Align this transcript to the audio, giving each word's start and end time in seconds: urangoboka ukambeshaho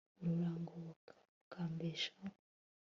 urangoboka 0.29 1.13
ukambeshaho 1.41 2.37